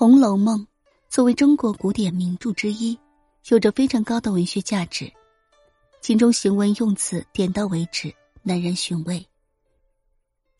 [0.00, 0.58] 红楼梦》
[1.10, 2.98] 作为中国古典名著之一，
[3.48, 5.12] 有着非常高的文学价值。
[6.00, 8.10] 其中行文用词点到为止，
[8.42, 9.22] 耐人寻味。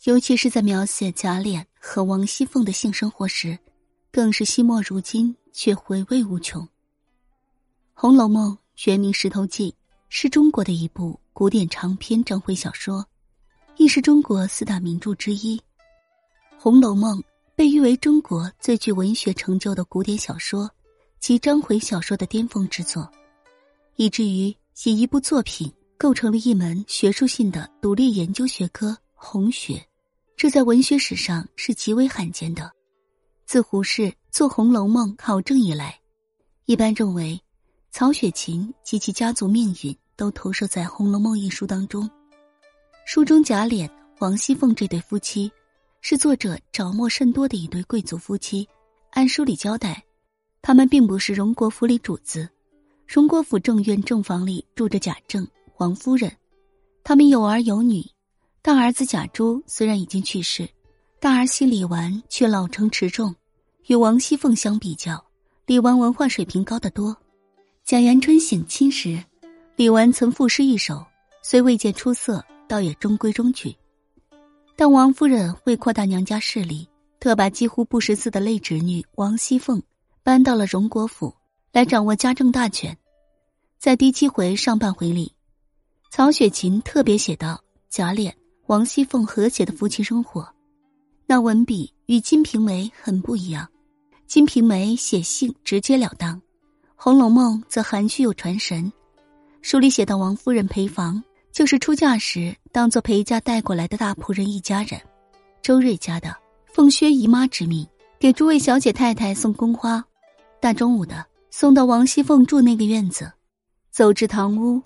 [0.05, 3.59] 尤其是在描写贾琏和王熙凤的性生活时，
[4.13, 6.63] 更是惜墨如金，却回味无穷。
[7.95, 8.53] 《红楼梦》
[8.91, 9.73] 原名《石头记》，
[10.11, 13.03] 是中国的一部古典长篇章回小说，
[13.79, 15.57] 亦是中国四大名著之一。
[16.59, 17.19] 《红楼梦》。
[17.61, 20.71] 被誉为中国最具文学成就的古典小说
[21.19, 23.07] 及章回小说的巅峰之作，
[23.97, 24.47] 以至于
[24.85, 29.79] 以一部作品构成了一门学术性的独立研究学科——红学，
[30.39, 32.73] 这在文学史上是极为罕见的。
[33.45, 36.01] 自胡适做《红楼梦》考证以来，
[36.65, 37.39] 一般认为
[37.91, 42.09] 曹雪芹及其家族命运都投射在《红楼梦》一书当中。
[43.05, 43.87] 书中贾琏、
[44.19, 45.53] 王熙凤这对夫妻。
[46.01, 48.67] 是作者着墨甚多的一对贵族夫妻。
[49.11, 50.03] 按书里交代，
[50.63, 52.49] 他们并不是荣国府里主子。
[53.07, 55.47] 荣国府正院正房里住着贾政、
[55.79, 56.31] 王夫人，
[57.03, 58.05] 他们有儿有女。
[58.63, 60.69] 大儿子贾珠虽然已经去世，
[61.19, 63.35] 大儿媳李纨却老成持重。
[63.87, 65.25] 与王熙凤相比较，
[65.67, 67.17] 李纨文化水平高得多。
[67.85, 69.23] 贾元春省亲时，
[69.77, 71.05] 李纨曾赋诗一首，
[71.43, 73.75] 虽未见出色，倒也中规中矩。
[74.81, 76.89] 但王夫人为扩大娘家势力，
[77.21, 79.83] 特把几乎不识字的类侄女王熙凤
[80.23, 81.35] 搬到了荣国府
[81.71, 82.97] 来掌握家政大权。
[83.79, 85.35] 在第七回上半回里，
[86.11, 88.33] 曹雪芹特别写道贾琏、
[88.69, 90.49] 王熙凤和谐的夫妻生活，
[91.27, 93.69] 那文笔与《金瓶梅》很不一样。
[94.27, 96.37] 《金瓶梅》写性直截了当，
[96.97, 98.91] 《红楼梦》则含蓄又传神。
[99.61, 101.23] 书里写到王夫人陪房。
[101.61, 104.99] 就是出嫁时当做陪嫁带过来的大仆人一家人，
[105.61, 106.35] 周瑞家的
[106.73, 107.87] 奉薛姨妈之命
[108.19, 110.03] 给诸位小姐太太送宫花，
[110.59, 113.31] 大中午的送到王熙凤住那个院子，
[113.91, 114.81] 走至堂屋，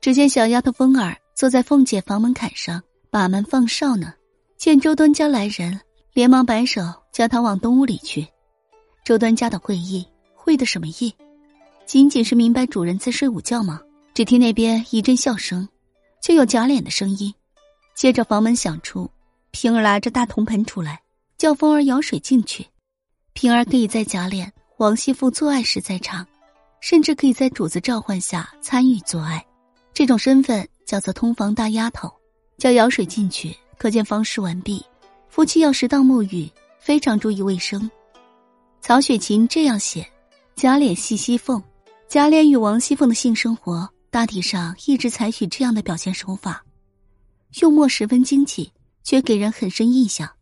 [0.00, 4.12] 只见小丫头凤儿坐在凤姐房门槛上把门放哨呢。
[4.56, 5.78] 见周端家来人，
[6.12, 8.26] 连忙摆手叫他往东屋里去。
[9.04, 11.14] 周端家的会意会的什么意？
[11.84, 13.80] 仅仅是明白主人在睡午觉吗？
[14.12, 15.68] 只听那边一阵笑声。
[16.22, 17.32] 就有贾琏的声音，
[17.94, 19.10] 接着房门响出，
[19.50, 21.00] 平儿拿着大铜盆出来，
[21.38, 22.66] 叫凤儿舀水进去。
[23.32, 26.26] 平儿可以在贾琏、王熙凤做爱时在场，
[26.80, 29.44] 甚至可以在主子召唤下参与做爱，
[29.94, 32.12] 这种身份叫做通房大丫头。
[32.58, 34.82] 叫舀水进去，可见方事完毕。
[35.28, 36.50] 夫妻要适当沐浴，
[36.80, 37.90] 非常注意卫生。
[38.80, 40.10] 曹雪芹这样写：
[40.54, 41.62] 贾琏系西凤，
[42.08, 43.86] 贾琏与王熙凤的性生活。
[44.16, 46.64] 大体上一直采取这样的表现手法，
[47.60, 48.72] 用墨十分精细，
[49.04, 50.35] 却给人很深印象。